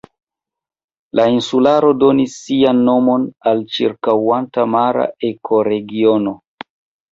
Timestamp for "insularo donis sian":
1.33-2.81